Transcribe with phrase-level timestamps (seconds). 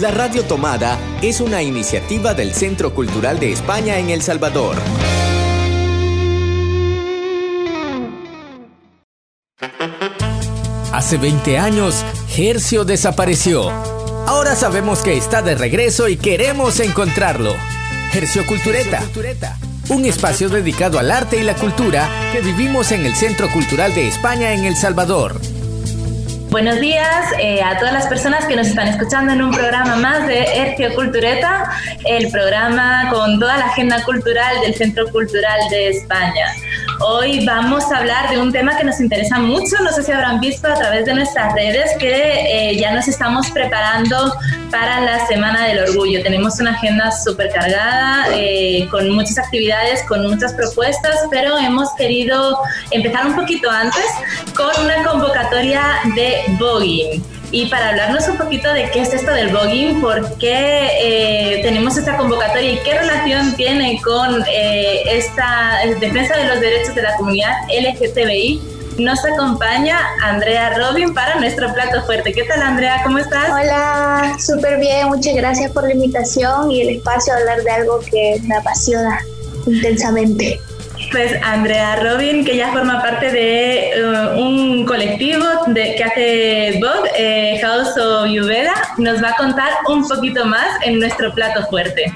[0.00, 4.76] La Radio Tomada es una iniciativa del Centro Cultural de España en El Salvador.
[10.92, 12.04] Hace 20 años,
[12.36, 13.70] Hercio desapareció.
[14.26, 17.54] Ahora sabemos que está de regreso y queremos encontrarlo.
[18.12, 19.02] Hercio Cultureta.
[19.88, 24.08] Un espacio dedicado al arte y la cultura que vivimos en el Centro Cultural de
[24.08, 25.40] España en El Salvador.
[26.50, 30.26] Buenos días eh, a todas las personas que nos están escuchando en un programa más
[30.28, 31.70] de Hercio Cultureta,
[32.04, 36.46] el programa con toda la agenda cultural del Centro Cultural de España.
[37.00, 40.40] Hoy vamos a hablar de un tema que nos interesa mucho, no sé si habrán
[40.40, 44.32] visto a través de nuestras redes que eh, ya nos estamos preparando
[44.70, 46.22] para la Semana del Orgullo.
[46.22, 52.58] Tenemos una agenda súper cargada, eh, con muchas actividades, con muchas propuestas, pero hemos querido
[52.90, 54.06] empezar un poquito antes
[54.54, 55.82] con una convocatoria
[56.14, 57.22] de voguing.
[57.52, 61.96] Y para hablarnos un poquito de qué es esto del voguing, por qué eh, tenemos
[61.96, 67.16] esta convocatoria y qué relación tiene con eh, esta defensa de los derechos de la
[67.16, 68.60] comunidad LGTBI,
[68.98, 72.32] nos acompaña Andrea Robin para nuestro plato fuerte.
[72.32, 73.00] ¿Qué tal, Andrea?
[73.04, 73.50] ¿Cómo estás?
[73.50, 75.08] Hola, súper bien.
[75.08, 79.20] Muchas gracias por la invitación y el espacio a hablar de algo que me apasiona
[79.66, 80.60] intensamente.
[81.10, 87.10] Pues Andrea Robin, que ya forma parte de uh, un colectivo de, que hace Vogue,
[87.16, 92.12] eh, House of Yuveda, nos va a contar un poquito más en nuestro plato fuerte.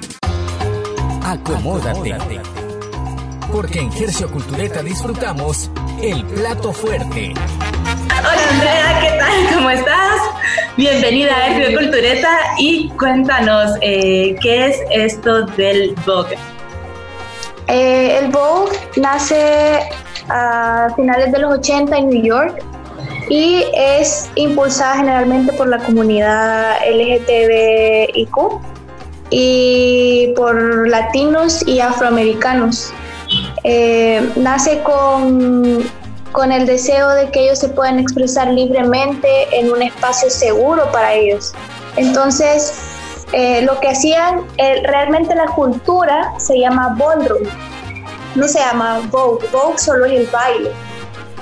[1.25, 2.17] Acomódate.
[3.53, 5.71] Porque en Gercio Cultureta disfrutamos
[6.03, 7.33] el plato fuerte.
[8.19, 9.55] Hola Andrea, ¿qué tal?
[9.55, 10.21] ¿Cómo estás?
[10.77, 16.37] Bienvenida a Gercio Cultureta y cuéntanos eh, qué es esto del Vogue.
[17.71, 19.81] Eh, el Vogue nace
[20.29, 22.63] a finales de los 80 en New York
[23.29, 28.61] y es impulsada generalmente por la comunidad LGTBIQ
[29.31, 32.93] y por latinos y afroamericanos.
[33.63, 35.85] Eh, nace con,
[36.33, 41.15] con el deseo de que ellos se puedan expresar libremente en un espacio seguro para
[41.15, 41.53] ellos.
[41.97, 42.90] Entonces,
[43.33, 47.45] eh, lo que hacían, eh, realmente la cultura se llama ballroom,
[48.35, 50.71] no se llama Vogue, Vogue solo es el baile.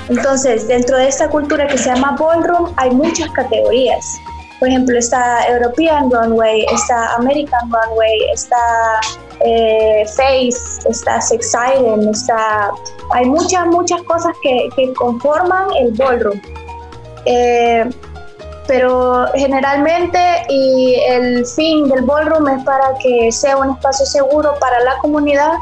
[0.08, 4.18] Entonces, dentro de esta cultura que se llama ballroom hay muchas categorías.
[4.58, 9.00] Por ejemplo, está European Runway, está American Runway, está
[9.44, 12.70] eh, Face, está Sex Siren, está...
[13.12, 16.40] Hay muchas, muchas cosas que, que conforman el ballroom
[18.68, 20.18] pero generalmente
[20.48, 25.54] y el fin del ballroom es para que sea un espacio seguro para la comunidad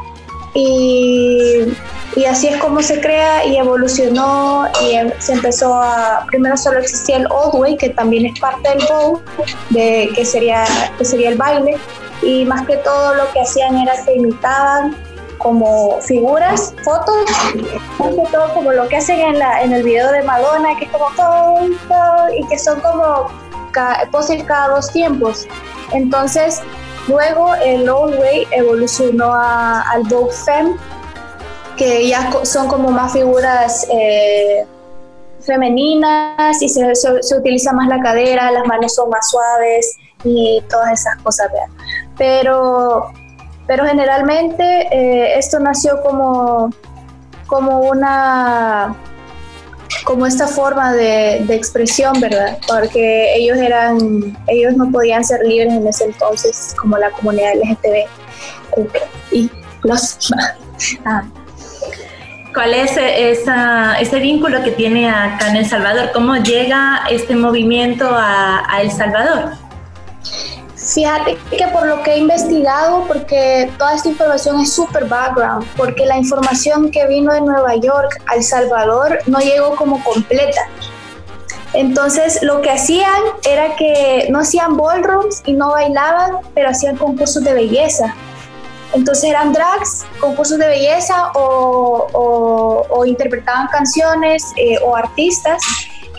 [0.53, 1.73] y,
[2.15, 6.79] y así es como se crea y evolucionó y em, se empezó a, primero solo
[6.79, 9.21] existía el Old Way que también es parte del bow,
[9.69, 10.65] de, que, sería,
[10.97, 11.77] que sería el baile
[12.21, 14.95] y más que todo lo que hacían era que imitaban
[15.47, 17.25] como figuras, fotos,
[17.99, 20.83] más que todo como lo que hacen en, la, en el video de Madonna, que
[20.83, 21.07] es como
[22.35, 23.31] y que son como
[24.11, 25.47] poses cada dos tiempos.
[25.93, 26.61] Entonces,
[27.07, 30.75] luego el Old Way evolucionó al Vogue Femme,
[31.77, 34.65] que ya son como más figuras eh,
[35.39, 40.99] femeninas y se, se, utiliza más la cadera, las manos son más suaves y todas
[40.99, 41.49] esas cosas.
[42.17, 43.13] Pero
[43.67, 46.73] pero generalmente eh, esto nació como,
[47.47, 48.95] como una
[50.03, 52.57] como esta forma de, expresión, ¿verdad?
[52.67, 58.07] Porque ellos eran, ellos no podían ser libres en ese entonces, como la comunidad LGTB
[59.31, 59.51] y
[59.83, 60.17] los.
[61.05, 61.23] Ah.
[62.53, 66.11] ¿Cuál es esa, ese vínculo que tiene acá en El Salvador?
[66.13, 69.53] ¿Cómo llega este movimiento a, a El Salvador?
[70.87, 76.05] Fíjate que por lo que he investigado, porque toda esta información es súper background, porque
[76.05, 80.61] la información que vino de Nueva York a El Salvador no llegó como completa.
[81.73, 87.43] Entonces lo que hacían era que no hacían ballrooms y no bailaban, pero hacían concursos
[87.43, 88.15] de belleza.
[88.93, 95.61] Entonces eran drags, concursos de belleza o, interpretaban canciones eh, o artistas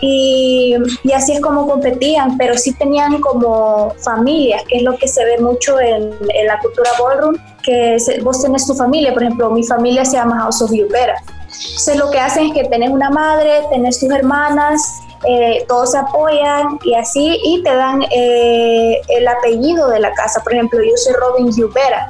[0.01, 0.75] y,
[1.13, 5.37] así es como competían, pero sí tenían como familias, que es lo que se ve
[5.39, 6.11] mucho en,
[6.45, 10.61] la cultura ballroom, que vos tenés tu familia, por ejemplo, mi familia se llama House
[10.61, 11.15] of Yupera.
[11.47, 14.81] Entonces lo que hacen es que tenés una madre, tenés tus hermanas,
[15.27, 20.41] eh, todos se apoyan y así, y te dan eh, el apellido de la casa.
[20.41, 22.09] Por ejemplo, yo soy Robin Yupera.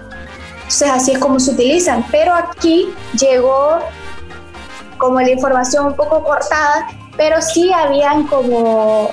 [0.58, 3.80] Entonces así es como se utilizan, pero aquí llegó
[5.00, 6.88] como la información un poco cortada
[7.20, 9.12] pero sí habían como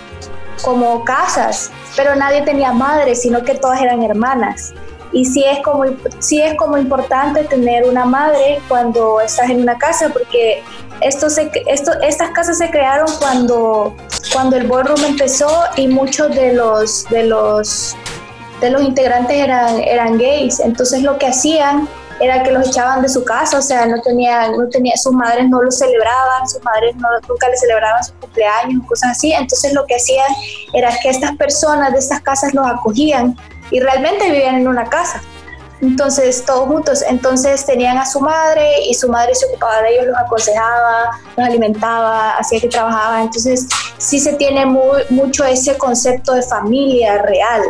[0.62, 4.72] como casas, pero nadie tenía madre, sino que todas eran hermanas.
[5.12, 5.84] Y sí es como,
[6.18, 10.62] sí es como importante tener una madre cuando estás en una casa, porque
[11.00, 13.94] esto se, esto, estas casas se crearon cuando,
[14.32, 17.96] cuando el ballroom empezó y muchos de los, de los,
[18.60, 20.60] de los integrantes eran, eran gays.
[20.60, 21.88] Entonces lo que hacían
[22.20, 25.48] era que los echaban de su casa, o sea, no tenía, no tenía, sus madres
[25.48, 29.32] no lo celebraban, sus madres no, nunca le celebraban su cumpleaños, cosas así.
[29.32, 30.26] Entonces lo que hacían
[30.72, 33.36] era que estas personas de estas casas los acogían
[33.70, 35.20] y realmente vivían en una casa.
[35.82, 37.02] Entonces, todos juntos.
[37.06, 41.46] Entonces, tenían a su madre y su madre se ocupaba de ellos, los aconsejaba, los
[41.46, 43.22] alimentaba, hacía que trabajaba.
[43.22, 43.66] Entonces,
[43.98, 47.62] sí se tiene muy, mucho ese concepto de familia real.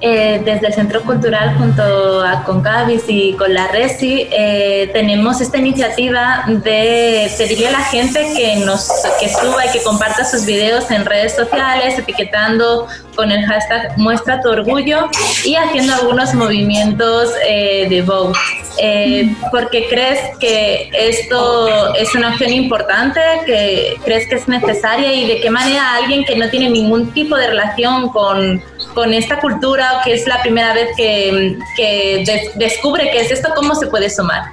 [0.00, 5.58] Eh, desde el Centro Cultural junto a Concavis y con la Resi eh, tenemos esta
[5.58, 10.88] iniciativa de pedirle a la gente que nos que suba y que comparta sus videos
[10.92, 12.86] en redes sociales etiquetando
[13.18, 15.08] con el hashtag muestra tu orgullo
[15.44, 18.38] y haciendo algunos movimientos eh, de Vogue.
[18.80, 25.26] Eh, porque crees que esto es una acción importante, que crees que es necesaria y
[25.26, 28.62] de qué manera alguien que no tiene ningún tipo de relación con,
[28.94, 32.24] con esta cultura o que es la primera vez que, que
[32.54, 34.44] descubre qué es esto, ¿cómo se puede sumar?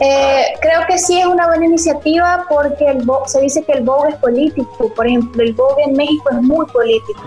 [0.00, 4.10] Eh, creo que sí es una buena iniciativa porque el se dice que el Vogue
[4.10, 4.92] es político.
[4.94, 7.22] Por ejemplo, el Vogue en México es muy político,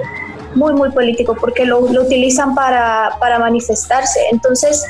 [0.55, 4.19] muy, muy político, porque lo, lo utilizan para, para, manifestarse.
[4.31, 4.83] Entonces,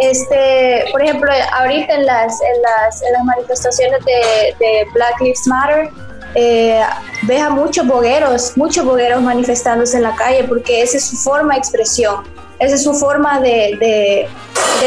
[0.00, 5.90] este, por ejemplo, ahorita en las, en las, manifestaciones de, de, Black Lives Matter,
[6.34, 6.82] eh,
[7.22, 11.54] ves a muchos bogueros, muchos bogueros manifestándose en la calle porque esa es su forma
[11.54, 12.22] de expresión
[12.58, 14.28] esa es su forma de,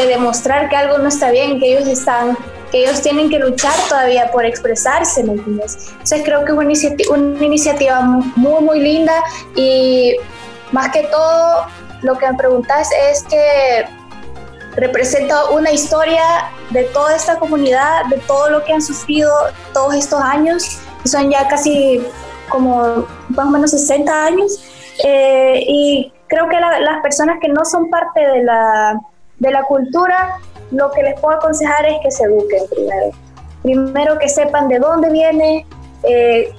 [0.06, 2.36] demostrar que algo no está bien, que ellos están
[2.72, 5.90] que ellos tienen que luchar todavía por expresarse, ¿me entiendes?
[5.90, 9.12] Entonces creo que es una, una iniciativa muy, muy linda
[9.54, 10.16] y
[10.72, 11.66] más que todo
[12.00, 13.86] lo que me preguntas es que
[14.74, 16.22] representa una historia
[16.70, 19.30] de toda esta comunidad, de todo lo que han sufrido
[19.74, 22.02] todos estos años, que son ya casi
[22.48, 24.64] como más o menos 60 años,
[25.04, 28.98] eh, y creo que las personas que no son parte de la,
[29.42, 30.38] de la cultura,
[30.70, 33.10] lo que les puedo aconsejar es que se eduquen primero.
[33.62, 35.66] Primero que sepan de dónde viene,
[36.04, 36.52] eh,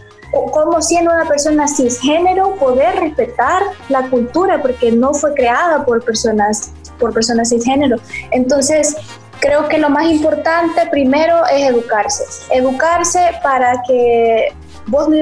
[0.51, 6.73] cómo siendo una persona cisgénero poder respetar la cultura, porque no fue creada por personas,
[6.99, 7.97] por personas cisgénero.
[8.31, 8.95] Entonces,
[9.39, 12.23] creo que lo más importante primero es educarse.
[12.51, 14.53] Educarse para que
[14.87, 15.17] vos no,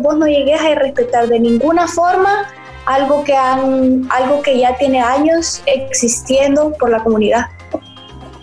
[0.00, 2.46] vos no llegues a respetar de ninguna forma
[2.88, 7.46] algo que, han, algo que ya tiene años existiendo por la comunidad.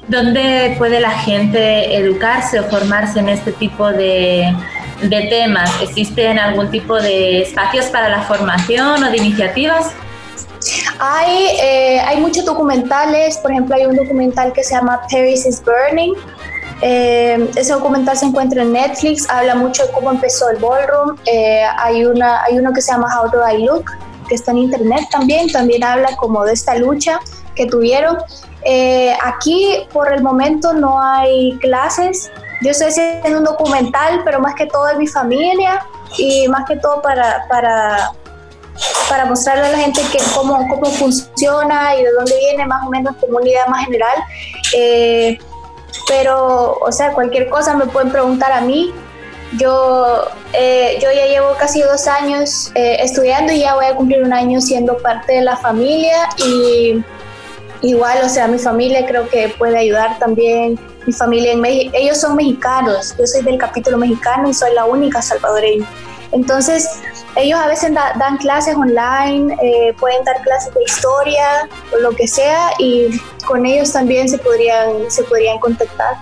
[0.08, 4.56] ¿Dónde puede la gente educarse o formarse en este tipo de,
[5.02, 5.72] de temas?
[5.82, 9.92] ¿Existen algún tipo de espacios para la formación o de iniciativas?
[11.00, 15.62] Hay, eh, hay muchos documentales, por ejemplo hay un documental que se llama Paris is
[15.64, 16.14] Burning.
[16.82, 21.18] Eh, ese documental se encuentra en Netflix, habla mucho de cómo empezó el ballroom.
[21.26, 23.86] Eh, hay, una, hay uno que se llama How Do I Look,
[24.28, 27.20] que está en internet también, también habla como de esta lucha
[27.56, 28.18] que tuvieron.
[28.64, 32.32] Eh, aquí por el momento no hay clases,
[32.62, 35.86] yo estoy haciendo un documental, pero más que todo es mi familia
[36.18, 38.12] y más que todo para, para,
[39.10, 40.02] para mostrarle a la gente
[40.34, 44.18] cómo, cómo funciona y de dónde viene más o menos como una más general.
[44.76, 45.38] Eh,
[46.08, 48.94] pero, o sea, cualquier cosa me pueden preguntar a mí.
[49.58, 54.24] Yo, eh, yo ya llevo casi dos años eh, estudiando y ya voy a cumplir
[54.24, 57.04] un año siendo parte de la familia y
[57.82, 60.80] igual, o sea, mi familia creo que puede ayudar también.
[61.06, 64.86] Mi familia en México, ellos son mexicanos, yo soy del capítulo mexicano y soy la
[64.86, 65.88] única salvadoreña.
[66.32, 66.90] Entonces,
[67.36, 72.28] ellos a veces dan clases online, eh, pueden dar clases de historia o lo que
[72.28, 76.16] sea y con ellos también se podrían, se podrían contactar.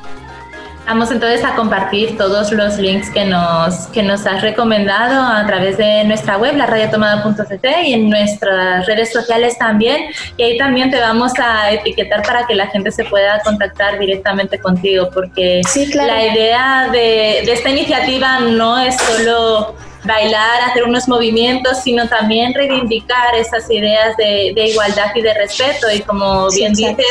[0.85, 5.77] Vamos entonces a compartir todos los links que nos, que nos has recomendado a través
[5.77, 10.11] de nuestra web, la radiotomada.ct y en nuestras redes sociales también.
[10.35, 14.59] Y ahí también te vamos a etiquetar para que la gente se pueda contactar directamente
[14.59, 15.61] contigo, porque
[15.93, 22.53] la idea de, de esta iniciativa no es solo bailar, hacer unos movimientos, sino también
[22.53, 25.91] reivindicar esas ideas de, igualdad y de respeto.
[25.91, 27.07] Y como bien dices,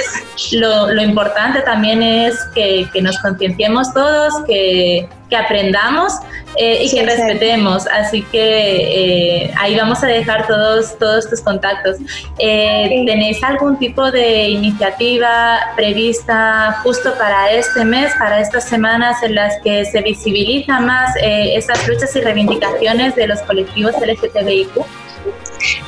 [0.52, 6.12] lo, importante también es que, nos concienciemos todos, que, que aprendamos
[6.56, 7.86] eh, y que respetemos.
[7.86, 11.96] Así que eh, ahí vamos a dejar todos, todos tus contactos.
[12.38, 19.34] Eh, ¿Tenéis algún tipo de iniciativa prevista justo para este mes, para estas semanas en
[19.34, 24.84] las que se visibiliza más esas luchas y reivindicaciones de los colectivos LGTBIQ?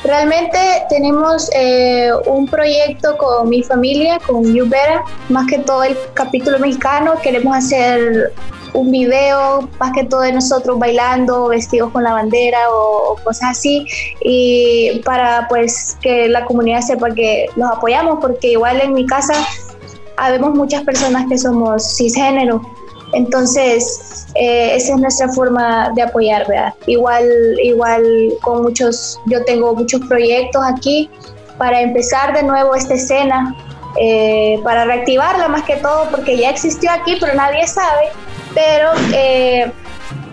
[0.03, 0.57] Realmente
[0.89, 1.49] tenemos
[2.25, 7.15] un proyecto con mi familia, con Yubera, más que todo el capítulo mexicano.
[7.21, 8.31] Queremos hacer
[8.75, 13.87] un video más que todo de nosotros bailando, vestidos con la bandera o, cosas así,
[14.21, 19.33] y para pues que la comunidad sepa que los apoyamos, porque igual en mi casa
[20.17, 22.61] habemos muchas personas que somos cisgénero,
[23.13, 26.73] entonces eh, esa es nuestra forma de apoyar, ¿verdad?
[26.85, 27.25] Igual,
[27.63, 28.03] igual
[28.41, 31.09] con muchos, yo tengo muchos proyectos aquí
[31.57, 33.55] para empezar de nuevo esta escena,
[33.97, 38.09] eh, para reactivarla más que todo, porque ya existió aquí, pero nadie sabe
[38.55, 39.71] pero eh,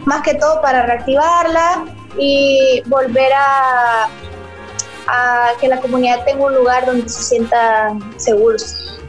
[0.07, 1.85] más que todo para reactivarla
[2.17, 4.09] y volver a,
[5.09, 9.02] a que la comunidad tenga un lugar donde se sientan seguros.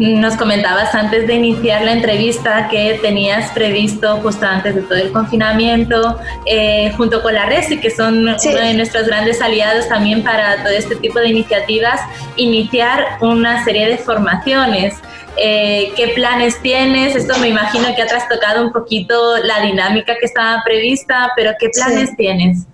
[0.00, 5.12] Nos comentabas antes de iniciar la entrevista que tenías previsto justo antes de todo el
[5.12, 10.62] confinamiento, eh, junto con la RESI, que son uno de nuestros grandes aliados también para
[10.62, 12.00] todo este tipo de iniciativas,
[12.36, 14.94] iniciar una serie de formaciones.
[15.36, 17.14] Eh, qué planes tienes.
[17.14, 21.68] Esto me imagino que ha trastocado un poquito la dinámica que estaba prevista, pero ¿qué
[21.68, 22.66] planes tienes?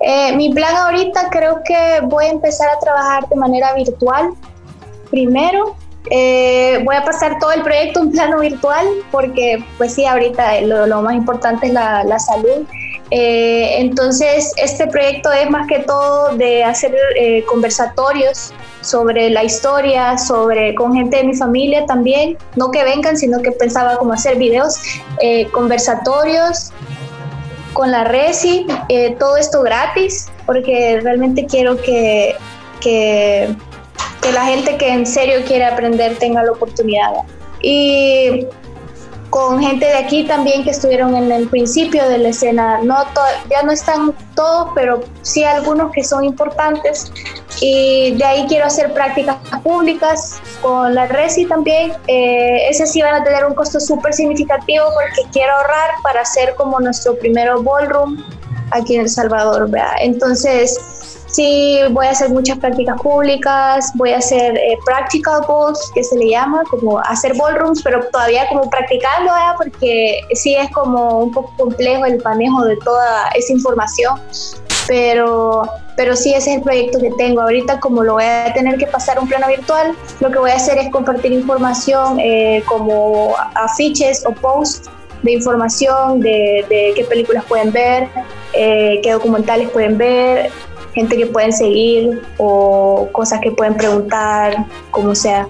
[0.00, 4.30] Eh, mi plan ahorita creo que voy a empezar a trabajar de manera virtual
[5.08, 5.76] primero.
[6.10, 11.02] Eh, voy a pasar todo el proyecto en plano virtual porque pues sí, ahorita lo,
[11.02, 12.66] más importante es la, la salud.
[13.10, 16.94] entonces, este proyecto es más que todo de hacer
[17.46, 23.40] conversatorios sobre la historia, sobre con gente de mi familia también, no que vengan, sino
[23.40, 24.76] que pensaba como hacer videos,
[25.20, 26.72] eh, conversatorios
[27.72, 32.34] con la Resi, eh, todo esto gratis, porque realmente quiero que,
[32.80, 33.54] que,
[34.22, 37.12] que, la gente que en serio quiere aprender tenga la oportunidad.
[37.60, 38.46] Y
[39.32, 42.80] con gente de aquí también que estuvieron en el principio de la escena.
[42.82, 42.96] No
[43.50, 47.10] ya no están todos, pero sí algunos que son importantes.
[47.58, 51.94] Y de ahí quiero hacer prácticas públicas con la RESI también.
[52.08, 56.54] Eh, esas sí van a tener un costo súper significativo porque quiero ahorrar para hacer
[56.56, 58.22] como nuestro primero ballroom
[58.70, 59.70] aquí en El Salvador.
[59.70, 59.94] ¿verdad?
[60.00, 60.78] Entonces,
[61.32, 66.18] Sí, voy a hacer muchas prácticas públicas, voy a hacer eh, practical balls, que se
[66.18, 71.54] le llama, como hacer ballrooms, pero todavía como practicando, porque sí es como un poco
[71.56, 74.20] complejo el manejo de toda esa información,
[74.86, 75.62] pero,
[75.96, 77.40] pero sí ese es el proyecto que tengo.
[77.40, 80.50] Ahorita como lo voy a tener que pasar a un plano virtual, lo que voy
[80.50, 84.90] a hacer es compartir información eh, como afiches o posts
[85.22, 88.08] de información de, de, qué películas pueden ver,
[88.52, 90.50] eh, qué documentales pueden ver,
[90.94, 95.48] gente que pueden seguir o cosas que pueden preguntar, como sea.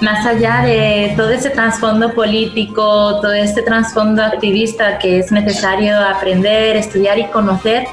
[0.00, 6.76] Más allá de todo ese trasfondo político, todo este trasfondo activista que es necesario aprender,
[6.76, 7.86] estudiar y conocer,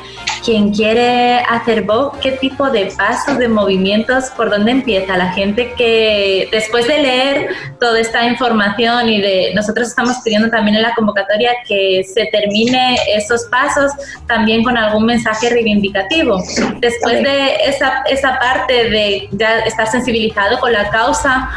[0.43, 5.17] quien quiere hacer Vogue, ¿qué tipo de pasos, de movimientos, por dónde empieza?
[5.17, 10.77] La gente que después de leer toda esta información y de nosotros estamos pidiendo también
[10.77, 13.91] en la convocatoria que se termine esos pasos
[14.27, 16.41] también con algún mensaje reivindicativo.
[16.79, 21.49] Después de esa, esa parte de ya estar sensibilizado con la causa,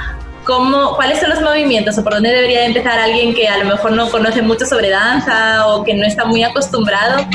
[0.44, 3.92] ¿Cómo, ¿Cuáles son los movimientos o por dónde debería empezar alguien que a lo mejor
[3.92, 7.26] no conoce mucho sobre danza o que no está muy acostumbrado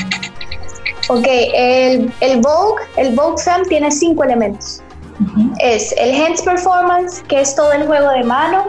[1.09, 4.83] Ok, el, el Vogue, el Vogue Femme tiene cinco elementos.
[5.59, 8.67] Es el hands performance, que es todo el juego de manos,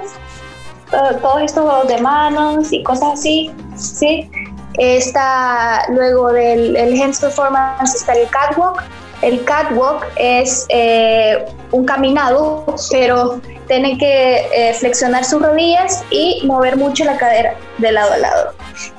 [1.21, 4.31] todos estos juegos de manos y cosas así, ¿sí?
[4.79, 8.83] Está luego del el hands performance está el catwalk.
[9.21, 16.79] El catwalk es eh, un caminado, pero tiene que eh, flexionar sus rodillas y mover
[16.79, 18.53] mucho la cadera de lado a lado.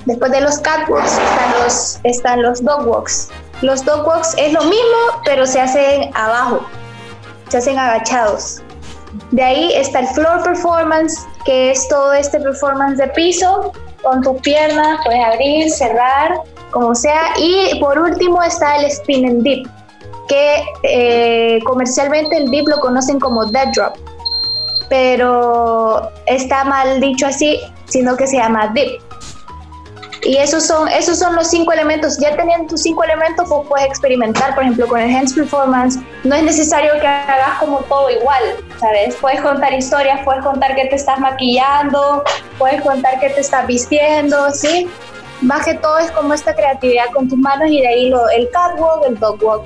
[0.05, 3.29] Después de los catwalks están los, están los dog walks.
[3.61, 6.61] Los dog walks es lo mismo, pero se hacen abajo,
[7.49, 8.61] se hacen agachados.
[9.31, 13.71] De ahí está el floor performance, que es todo este performance de piso,
[14.01, 17.33] con tu pierna, puedes abrir, cerrar, como sea.
[17.37, 19.67] Y por último está el spin and dip,
[20.27, 23.95] que eh, comercialmente el dip lo conocen como dead drop,
[24.89, 29.01] pero está mal dicho así, sino que se llama dip.
[30.23, 32.17] Y esos son, esos son los cinco elementos.
[32.19, 35.99] Ya teniendo tus cinco elementos, pues puedes experimentar, por ejemplo, con el Hands Performance.
[36.23, 38.43] No es necesario que hagas como todo igual,
[38.79, 39.15] ¿sabes?
[39.15, 42.23] Puedes contar historias, puedes contar que te estás maquillando,
[42.59, 44.87] puedes contar que te estás vistiendo, ¿sí?
[45.41, 48.47] Más que todo es como esta creatividad con tus manos y de ahí lo, el
[48.51, 49.65] catwalk, el dogwalk.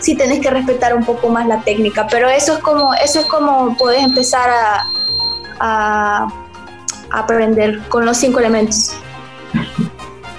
[0.00, 3.26] Sí tienes que respetar un poco más la técnica, pero eso es como, eso es
[3.26, 4.84] como puedes empezar a,
[5.60, 6.26] a
[7.12, 8.96] aprender con los cinco elementos.
[9.56, 9.85] Thank you.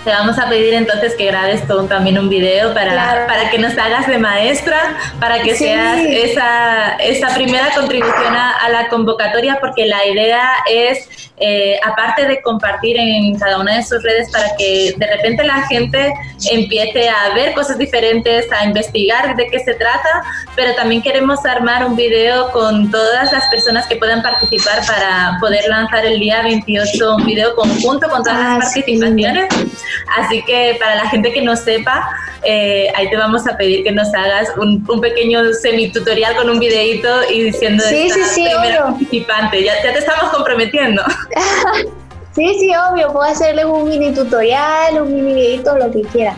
[0.08, 3.78] Te vamos a pedir entonces que grabes todo también un video para, para que nos
[3.78, 10.06] hagas de maestra, para que seas esa, esa primera contribución a, la convocatoria, porque la
[10.08, 11.10] idea es,
[11.42, 15.68] eh, aparte de compartir en cada una de sus redes para que de repente la
[15.68, 16.14] gente
[16.52, 20.24] empiece a ver cosas diferentes, a investigar de qué se trata,
[20.56, 25.68] pero también queremos armar un video con todas las personas que puedan participar para poder
[25.68, 29.48] lanzar el día 28 un video conjunto con todas las ah, participaciones.
[30.18, 32.10] Así que para la gente que no sepa,
[32.44, 36.60] eh, ahí te vamos a pedir que nos hagas un, un pequeño semitutorial con un
[36.60, 39.64] videito y diciendo sí, esta sí, primera participante.
[39.64, 41.04] Ya, ya te estamos comprometiendo.
[42.36, 43.12] sí, sí, obvio.
[43.12, 46.36] Puedo hacerles un mini tutorial, un mini videito, lo que quieran.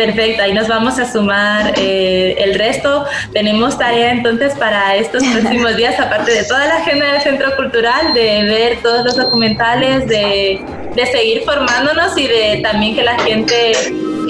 [0.00, 3.04] Perfecto, ahí nos vamos a sumar eh, el resto.
[3.34, 8.14] Tenemos tarea entonces para estos próximos días, aparte de toda la agenda del Centro Cultural,
[8.14, 10.64] de ver todos los documentales, de,
[10.94, 13.72] de seguir formándonos y de también que la gente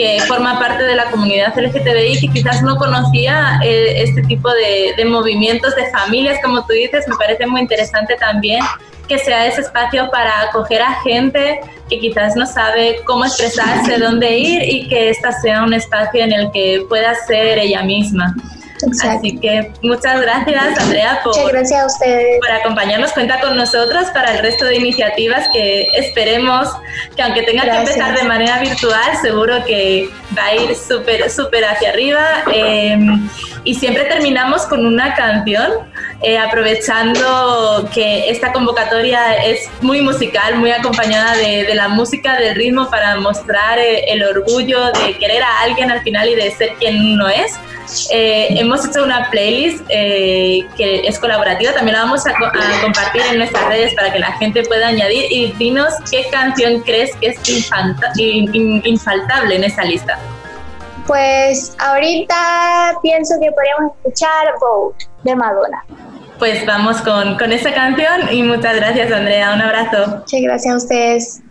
[0.00, 4.95] que forma parte de la comunidad LGTBI que quizás no conocía eh, este tipo de,
[4.97, 8.64] de movimientos de familias, como tú dices, me parece muy interesante también
[9.07, 14.38] que sea ese espacio para acoger a gente que quizás no sabe cómo expresarse, dónde
[14.38, 18.35] ir y que esta sea un espacio en el que pueda ser ella misma.
[18.82, 22.38] Así que muchas gracias, Andrea, por, gracias a ustedes.
[22.40, 23.12] por acompañarnos.
[23.12, 26.68] Cuenta con nosotros para el resto de iniciativas que esperemos
[27.16, 31.64] que, aunque tenga que empezar de manera virtual, seguro que va a ir súper, súper
[31.64, 32.25] hacia arriba.
[32.52, 33.28] Em,
[33.64, 35.71] y siempre terminamos con una canción,
[36.23, 42.90] eh, aprovechando que esta convocatoria es muy musical, muy acompañada de, la música, del ritmo,
[42.90, 47.14] para mostrar eh, el orgullo de querer a alguien al final y de ser quien
[47.14, 47.59] uno es.
[48.12, 52.33] Eh, hemos hecho una playlist eh, que es colaborativa, también la vamos a,
[52.81, 57.14] compartir en nuestras redes para que la gente pueda añadir y dinos qué canción crees
[57.17, 57.38] que es
[58.17, 60.19] infaltable en esa lista.
[61.07, 65.85] Pues ahorita pienso que podríamos escuchar Vote de Madonna.
[66.38, 70.18] Pues vamos con, con esa canción y muchas gracias Andrea, un abrazo.
[70.18, 71.42] Muchas gracias a ustedes.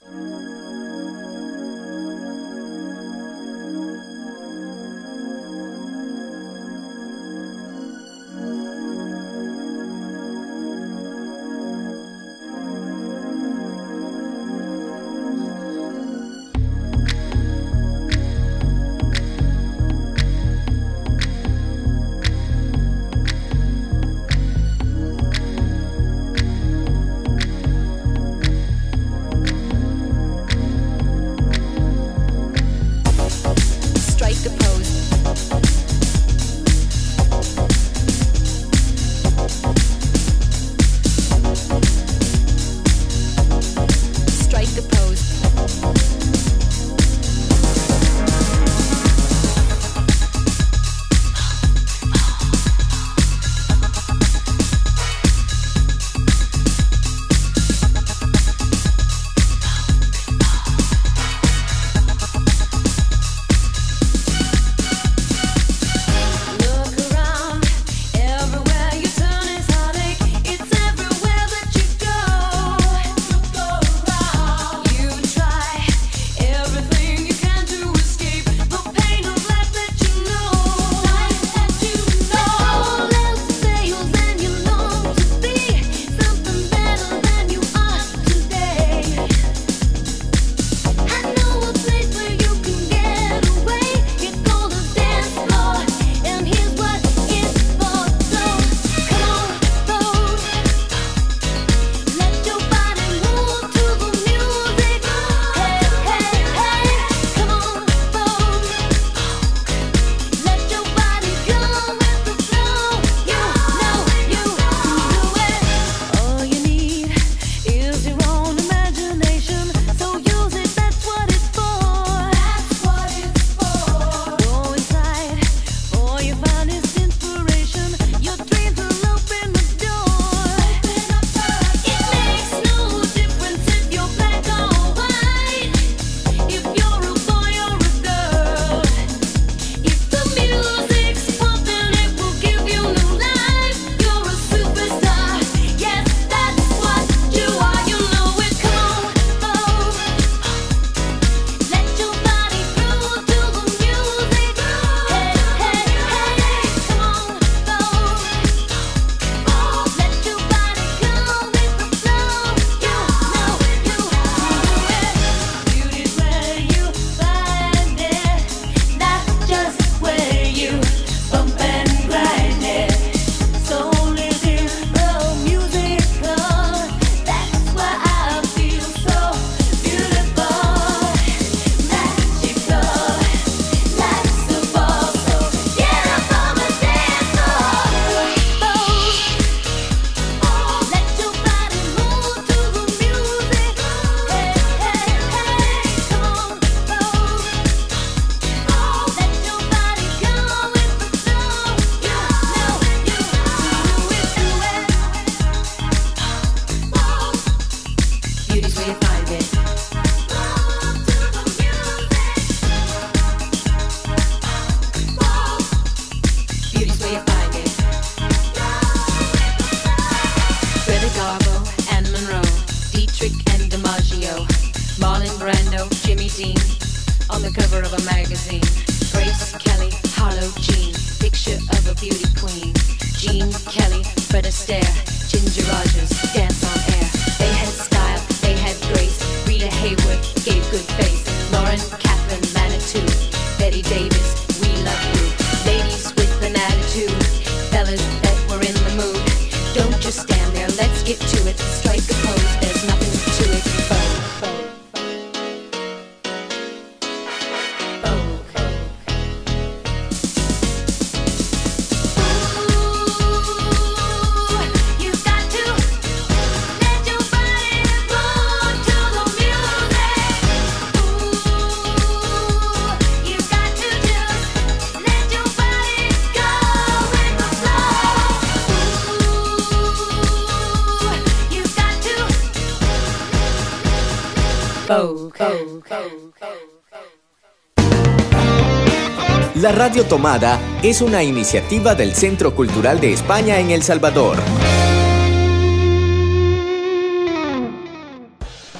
[289.80, 294.36] Radio Tomada es una iniciativa del Centro Cultural de España en El Salvador.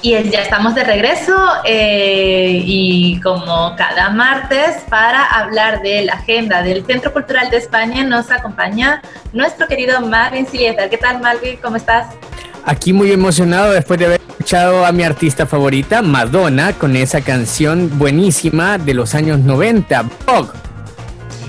[0.02, 1.34] Y ya estamos de regreso
[1.64, 8.04] eh, y como cada martes para hablar de la agenda del Centro Cultural de España
[8.04, 9.00] nos acompaña
[9.32, 10.90] nuestro querido Marvin Silieta.
[10.90, 11.56] ¿Qué tal Marvin?
[11.62, 12.08] ¿Cómo estás?
[12.66, 17.90] Aquí muy emocionado después de haber escuchado a mi artista favorita, Madonna, con esa canción
[17.98, 20.69] buenísima de los años 90, Vogue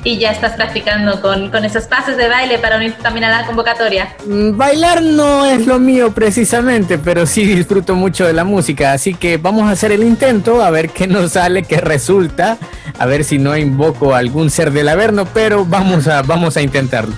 [0.04, 3.46] y ya estás practicando con, con, esos pasos de baile para unirte también a la
[3.46, 4.16] convocatoria.
[4.26, 9.14] Mm, bailar no es lo mío precisamente, pero sí disfruto mucho de la música, así
[9.14, 12.58] que vamos a hacer el intento, a ver qué nos sale, qué resulta,
[12.98, 16.62] a ver si no invoco a algún ser del Averno, pero vamos a, vamos a
[16.62, 17.14] intentarlo.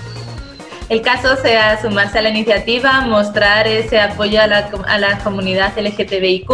[0.90, 5.72] El caso sea sumarse a la iniciativa, mostrar ese apoyo a la, a la comunidad
[5.78, 6.50] LGTBIQ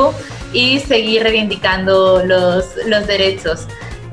[0.53, 3.67] y seguir reivindicando los, los derechos.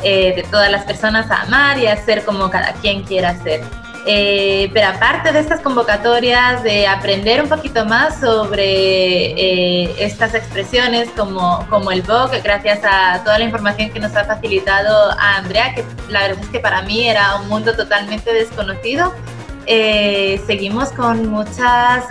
[0.03, 3.61] Eh, de todas las personas a amar y a ser como cada quien quiera ser.
[4.05, 11.09] Eh, pero aparte de estas convocatorias, de aprender un poquito más sobre eh, estas expresiones
[11.17, 15.73] como, como el Vogue, gracias a toda la información que nos ha facilitado a Andrea,
[15.73, 19.13] que la verdad es que para mí era un mundo totalmente desconocido.
[20.45, 22.05] seguimos con muchas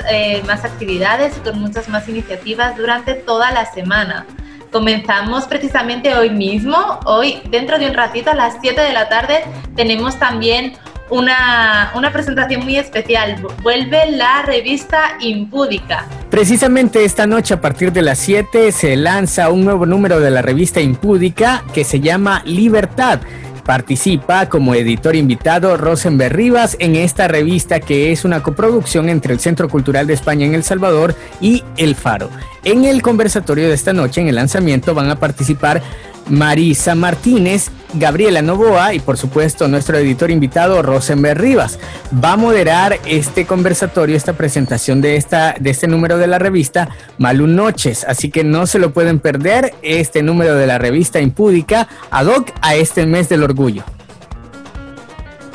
[0.44, 4.27] más actividades y con muchas más iniciativas durante toda la semana.
[4.76, 9.42] Comenzamos precisamente hoy mismo, hoy dentro de un ratito a las 7 de la tarde
[9.74, 10.74] tenemos también
[11.08, 13.42] una, una, presentación muy especial.
[13.62, 16.06] Vuelve la revista Impúdica.
[16.28, 20.42] Precisamente esta noche a partir de las 7 se lanza un nuevo número de la
[20.42, 23.20] revista Impúdica que se llama Libertad.
[23.66, 29.40] Participa como editor invitado Rosenberg Rivas en esta revista que es una coproducción entre el
[29.40, 32.31] Centro Cultural de España en El Salvador y El Faro.
[32.62, 35.83] En el conversatorio de esta noche, en el lanzamiento, van a participar
[36.28, 41.78] Marisa Martínez, Gabriela Novoa y por supuesto nuestro editor invitado Rosenberg Rivas.
[42.12, 46.88] Va a moderar este conversatorio, esta presentación de, esta, de este número de la revista
[47.18, 51.88] Malu Noches, así que no se lo pueden perder este número de la revista Impúdica
[52.10, 53.84] ad hoc a este mes del orgullo.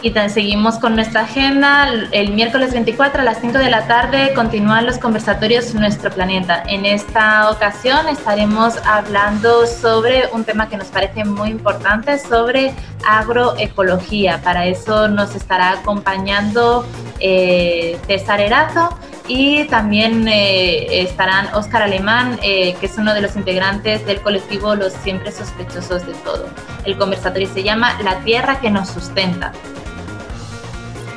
[0.04, 1.88] Y seguimos con nuestra agenda.
[2.12, 6.64] El miércoles 24 a las 5 de la tarde continúan los conversatorios Nuestro Planeta.
[6.68, 12.74] En esta ocasión estaremos hablando sobre un tema que nos parece muy importante, sobre
[13.08, 14.42] agroecología.
[14.44, 16.84] Para eso nos estará acompañando
[17.20, 23.36] eh, César Erazo y también eh, estarán Óscar Alemán, eh, que es uno de los
[23.36, 26.48] integrantes del colectivo Los Siempre Sospechosos de Todo.
[26.86, 29.52] El conversatorio se llama La Tierra que nos sustenta.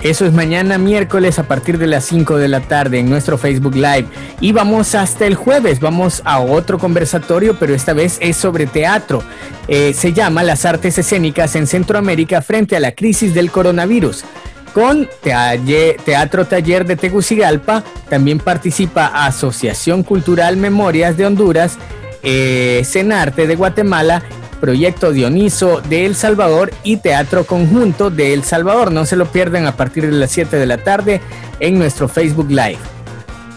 [0.04, 3.74] Eso es mañana miércoles a partir de las 5 de la tarde en nuestro Facebook
[3.74, 4.04] Live.
[4.38, 9.22] Y vamos hasta el jueves, vamos a otro conversatorio, pero esta vez es sobre teatro.
[9.66, 14.26] Eh, se llama Las Artes Escénicas en Centroamérica frente a la crisis del coronavirus.
[14.74, 21.78] Con Teatro Taller de Tegucigalpa también participa Asociación Cultural Memorias de Honduras,
[22.22, 24.22] eh, Cenarte de Guatemala
[24.64, 28.92] Proyecto Dioniso de El Salvador y Teatro Conjunto de El Salvador.
[28.92, 31.20] No se lo pierdan a partir de las 7 de la tarde
[31.60, 32.78] en nuestro Facebook Live.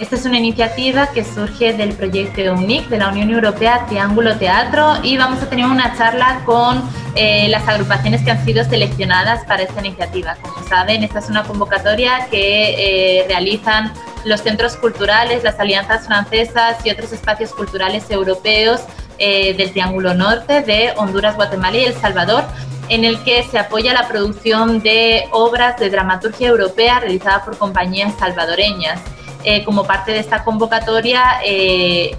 [0.01, 4.95] Esta es una iniciativa que surge del proyecto UNIC de la Unión Europea Triángulo Teatro
[5.01, 6.83] y vamos a tener una charla con
[7.15, 10.35] eh, las agrupaciones que han sido seleccionadas para esta iniciativa.
[10.41, 13.93] Como saben, esta es una convocatoria que eh, realizan
[14.25, 18.81] los centros culturales, las alianzas francesas y otros espacios culturales europeos
[19.17, 22.43] eh, del Triángulo Norte de Honduras, Guatemala y El Salvador,
[22.89, 28.13] en el que se apoya la producción de obras de dramaturgia europea realizada por compañías
[28.17, 28.99] salvadoreñas.
[29.43, 32.17] Eh, como parte de esta convocatoria, eh,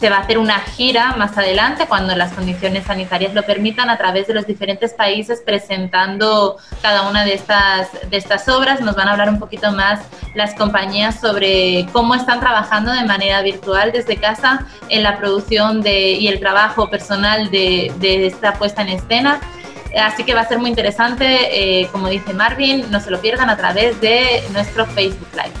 [0.00, 3.98] se va a hacer una gira más adelante cuando las condiciones sanitarias lo permitan a
[3.98, 8.80] través de los diferentes países presentando cada una de estas, de estas obras.
[8.80, 10.00] Nos van a hablar un poquito más
[10.34, 16.12] las compañías sobre cómo están trabajando de manera virtual desde casa en la producción de,
[16.12, 19.38] y el trabajo personal de, esta puesta en escena.
[20.00, 23.50] Así que va a ser muy interesante, eh, como dice Marvin, no se lo pierdan
[23.50, 25.59] a través de nuestro Facebook Live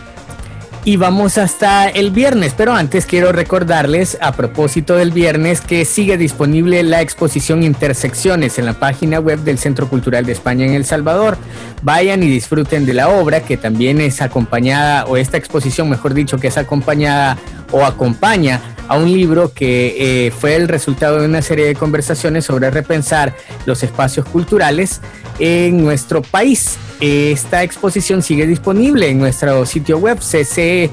[0.84, 2.54] y vamos hasta el viernes.
[2.56, 8.66] Pero antes quiero recordarles a propósito del viernes que sigue disponible la exposición Intersecciones en
[8.66, 11.36] la página web del Centro Cultural de España en El Salvador.
[11.82, 16.38] Vayan y disfruten de la obra que también es acompañada, o esta exposición mejor dicho,
[16.38, 17.36] que es acompañada
[17.72, 22.44] o acompaña a un libro que eh, fue el resultado de una serie de conversaciones
[22.44, 25.00] sobre repensar los espacios culturales
[25.40, 26.78] en nuestro país.
[27.00, 30.90] Esta exposición sigue disponible en nuestro sitio web ccb.org.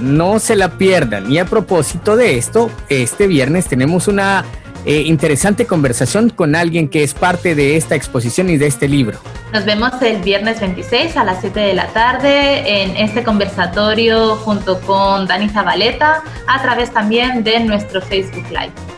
[0.00, 1.32] No se la pierdan.
[1.32, 4.44] Y a propósito de esto, este viernes tenemos una
[4.84, 9.18] eh, interesante conversación con alguien que es parte de esta exposición y de este libro.
[9.52, 14.80] Nos vemos el viernes 26 a las 7 de la tarde en este conversatorio junto
[14.82, 18.97] con Dani Zabaleta a través también de nuestro Facebook Live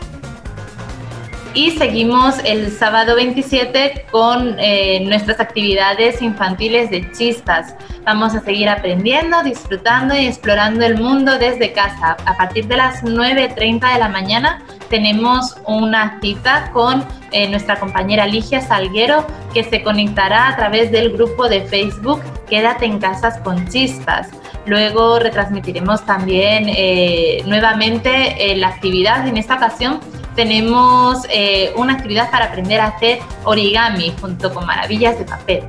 [1.53, 7.75] y seguimos el sábado 27 con eh, nuestras actividades infantiles de chistas.
[8.05, 12.15] Vamos a seguir aprendiendo, disfrutando y explorando el mundo desde casa.
[12.25, 18.25] A partir de las 9.30 de la mañana tenemos una cita con eh, nuestra compañera
[18.27, 23.67] Ligia Salguero que se conectará a través del grupo de Facebook Quédate en casas con
[23.69, 24.27] chispas.
[24.65, 29.25] Luego retransmitiremos también eh, nuevamente la actividad.
[29.25, 30.01] En esta ocasión
[30.35, 35.63] tenemos eh, una actividad para aprender a hacer origami junto con maravillas de papel.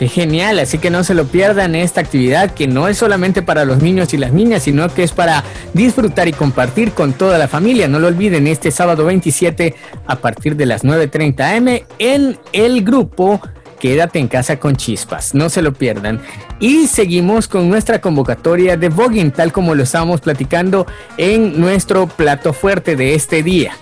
[0.00, 3.66] Qué genial, así que no se lo pierdan esta actividad que no es solamente para
[3.66, 7.48] los niños y las niñas, sino que es para disfrutar y compartir con toda la
[7.48, 7.86] familia.
[7.86, 9.74] No lo olviden, este sábado 27
[10.06, 13.42] a partir de las 9.30 am en el grupo
[13.80, 16.20] Quédate en casa con chispas, no se lo pierdan.
[16.60, 22.52] Y seguimos con nuestra convocatoria de voguing, tal como lo estábamos platicando en nuestro plato
[22.52, 23.72] fuerte de este día.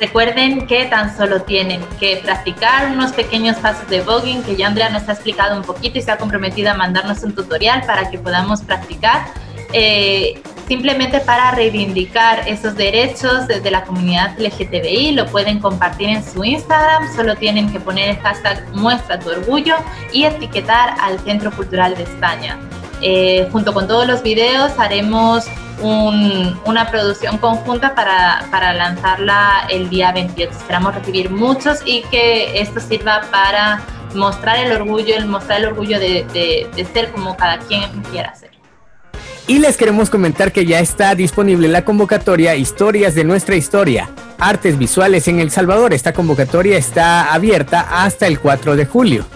[0.00, 4.90] Recuerden que tan solo tienen que practicar unos pequeños pasos de voguing que ya Andrea
[4.90, 8.18] nos ha explicado un poquito y se ha comprometido a mandarnos un tutorial para que
[8.18, 9.26] podamos practicar.
[9.72, 15.12] Eh, simplemente para reivindicar esos derechos desde la comunidad LGTBI.
[15.12, 19.76] Lo pueden compartir en su Instagram, solo tienen que poner el hashtag muestra tu orgullo
[20.12, 22.58] y etiquetar al Centro Cultural de España.
[23.00, 25.46] Eh, junto con todos los videos haremos
[25.82, 30.50] una producción conjunta para, lanzarla el día 28.
[30.50, 33.82] Esperamos recibir muchos y que esto sirva para
[34.14, 38.54] mostrar el orgullo, el mostrar el orgullo de ser como cada quien quiera ser.
[39.46, 44.78] Y les queremos comentar que ya está disponible la convocatoria Historias de nuestra historia, artes
[44.78, 45.92] visuales en El Salvador.
[45.92, 49.26] Esta convocatoria está abierta hasta el 4 de julio.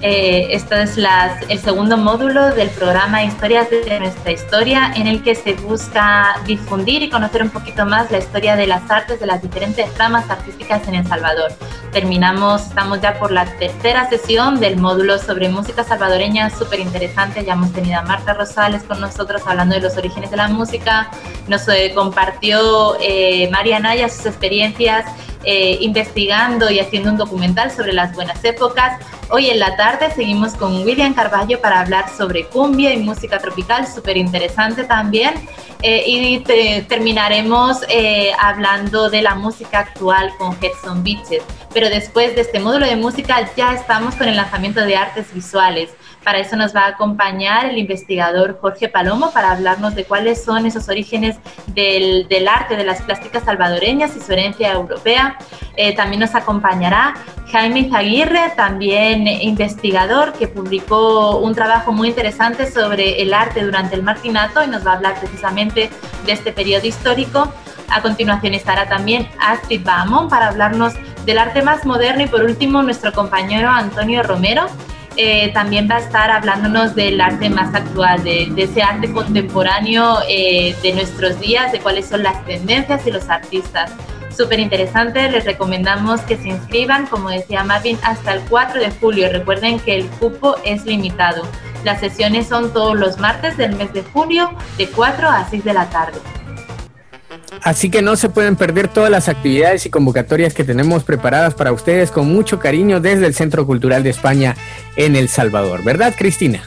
[0.00, 0.64] Eh, es
[1.50, 7.02] el segundo módulo del programa Historias de nuestra historia, en el que se busca difundir
[7.02, 10.88] y conocer un poquito más la historia de las artes, de las diferentes ramas artísticas
[10.88, 11.52] en El Salvador.
[11.92, 17.44] Terminamos, estamos ya por la tercera sesión del módulo sobre música salvadoreña, súper interesante.
[17.44, 21.10] Ya hemos tenido a Marta Rosales con nosotros hablando de los orígenes de la música.
[21.48, 25.04] Nos eh, compartió eh, María Naya sus experiencias
[25.44, 29.00] eh, investigando y haciendo un documental sobre las buenas épocas.
[29.30, 33.86] Hoy en la tarde seguimos con William Carballo para hablar sobre cumbia y música tropical,
[33.86, 35.34] súper interesante también.
[35.82, 36.40] Eh, y
[36.88, 41.42] terminaremos eh, hablando de la música actual con Gerson Beaches.
[41.72, 45.90] Pero después de este módulo de música ya estamos con el lanzamiento de artes visuales.
[46.24, 50.66] Para eso nos va a acompañar el investigador Jorge Palomo para hablarnos de cuáles son
[50.66, 55.38] esos orígenes del, arte de las plásticas salvadoreñas y su herencia europea.
[55.76, 57.14] Eh, también nos acompañará
[57.50, 64.02] Jaime Zaguirre, también investigador que publicó un trabajo muy interesante sobre el arte durante el
[64.02, 65.90] martinato y nos va a hablar precisamente
[66.26, 67.50] de este periodo histórico.
[67.88, 72.82] A continuación estará también Astrid Bahamón para hablarnos del arte más moderno y por último
[72.82, 74.66] nuestro compañero Antonio Romero
[75.22, 80.74] eh, también va a estar hablándonos del arte más actual, de, ese arte contemporáneo eh,
[80.82, 83.92] de nuestros días, de cuáles son las tendencias y los artistas.
[84.34, 89.28] Súper interesante, les recomendamos que se inscriban, como decía Marvin, hasta el 4 de julio.
[89.30, 91.42] Recuerden que el cupo es limitado.
[91.84, 95.74] Las sesiones son todos los martes del mes de julio, de 4 a 6 de
[95.74, 96.18] la tarde.
[97.62, 101.72] Así que no se pueden perder todas las actividades y convocatorias que tenemos preparadas para
[101.72, 104.56] ustedes con mucho cariño desde el Centro Cultural de España
[104.96, 105.84] en El Salvador.
[105.84, 106.62] ¿Verdad, Cristina?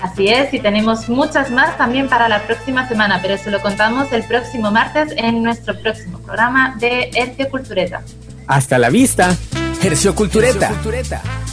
[0.00, 4.12] Así es, y tenemos muchas más también para la próxima semana, pero eso lo contamos
[4.12, 8.02] el próximo martes en nuestro próximo programa de Hercio Cultureta.
[8.46, 9.36] Hasta la vista.
[9.82, 10.72] Hercio Cultureta,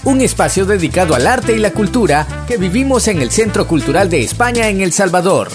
[0.03, 4.23] un espacio dedicado al arte y la cultura que vivimos en el Centro Cultural de
[4.23, 5.49] España en El Salvador.